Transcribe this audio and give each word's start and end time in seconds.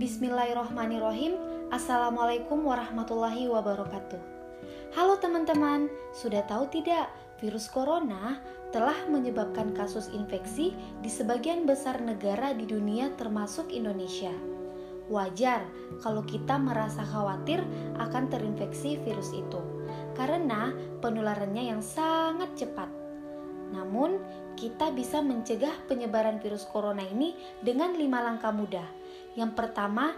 Bismillahirrohmanirrohim 0.00 1.36
Assalamualaikum 1.68 2.64
warahmatullahi 2.64 3.52
wabarakatuh. 3.52 4.16
Halo 4.96 5.20
teman-teman, 5.20 5.92
sudah 6.16 6.40
tahu 6.48 6.72
tidak 6.72 7.12
virus 7.36 7.68
corona 7.68 8.40
telah 8.72 8.96
menyebabkan 9.12 9.76
kasus 9.76 10.08
infeksi 10.16 10.72
di 11.04 11.10
sebagian 11.12 11.68
besar 11.68 12.00
negara 12.00 12.56
di 12.56 12.64
dunia 12.64 13.12
termasuk 13.20 13.68
Indonesia. 13.76 14.32
Wajar 15.12 15.68
kalau 16.00 16.24
kita 16.24 16.56
merasa 16.56 17.04
khawatir 17.04 17.60
akan 18.00 18.32
terinfeksi 18.32 18.96
virus 19.04 19.36
itu 19.36 19.60
karena 20.16 20.72
penularannya 21.04 21.76
yang 21.76 21.84
sangat 21.84 22.48
cepat 22.56 22.88
namun, 23.70 24.18
kita 24.58 24.92
bisa 24.92 25.22
mencegah 25.24 25.72
penyebaran 25.86 26.42
virus 26.42 26.66
corona 26.68 27.06
ini 27.06 27.32
dengan 27.62 27.94
lima 27.94 28.20
langkah 28.20 28.52
mudah. 28.52 28.84
Yang 29.38 29.56
pertama, 29.56 30.12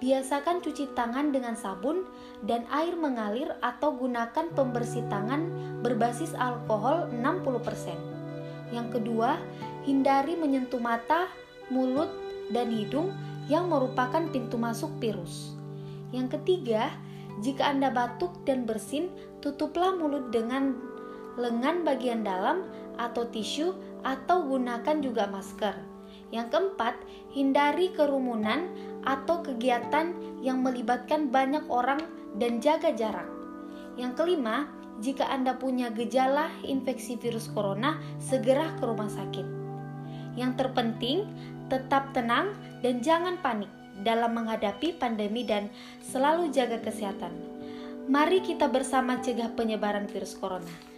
biasakan 0.00 0.64
cuci 0.64 0.96
tangan 0.96 1.30
dengan 1.30 1.54
sabun 1.54 2.08
dan 2.46 2.64
air 2.72 2.94
mengalir 2.96 3.54
atau 3.60 3.94
gunakan 3.94 4.50
pembersih 4.54 5.04
tangan 5.12 5.46
berbasis 5.84 6.32
alkohol 6.34 7.10
60%. 7.12 8.72
Yang 8.74 9.00
kedua, 9.00 9.36
hindari 9.84 10.36
menyentuh 10.36 10.80
mata, 10.80 11.28
mulut, 11.68 12.10
dan 12.48 12.72
hidung 12.72 13.12
yang 13.48 13.68
merupakan 13.68 14.24
pintu 14.32 14.56
masuk 14.56 14.92
virus. 15.00 15.56
Yang 16.12 16.40
ketiga, 16.40 16.92
jika 17.44 17.68
Anda 17.68 17.92
batuk 17.92 18.44
dan 18.48 18.64
bersin, 18.64 19.12
tutuplah 19.44 19.94
mulut 19.94 20.32
dengan 20.32 20.76
lengan 21.38 21.86
bagian 21.86 22.26
dalam 22.26 22.66
atau 22.98 23.24
tisu 23.30 23.72
atau 24.02 24.42
gunakan 24.42 24.98
juga 24.98 25.30
masker. 25.30 25.74
Yang 26.28 26.52
keempat, 26.52 26.94
hindari 27.32 27.94
kerumunan 27.94 28.68
atau 29.06 29.40
kegiatan 29.40 30.12
yang 30.44 30.60
melibatkan 30.60 31.32
banyak 31.32 31.64
orang 31.72 32.02
dan 32.36 32.60
jaga 32.60 32.92
jarak. 32.92 33.24
Yang 33.96 34.12
kelima, 34.18 34.68
jika 34.98 35.24
Anda 35.30 35.56
punya 35.56 35.88
gejala 35.94 36.50
infeksi 36.66 37.16
virus 37.16 37.48
corona, 37.48 37.96
segera 38.20 38.74
ke 38.76 38.84
rumah 38.84 39.08
sakit. 39.08 39.46
Yang 40.36 40.52
terpenting, 40.58 41.24
tetap 41.72 42.12
tenang 42.12 42.54
dan 42.84 43.00
jangan 43.00 43.40
panik 43.40 43.70
dalam 44.02 44.34
menghadapi 44.36 44.94
pandemi 44.94 45.42
dan 45.42 45.70
selalu 46.04 46.50
jaga 46.54 46.78
kesehatan. 46.78 47.34
Mari 48.08 48.40
kita 48.40 48.70
bersama 48.70 49.20
cegah 49.20 49.52
penyebaran 49.52 50.08
virus 50.08 50.32
corona. 50.38 50.97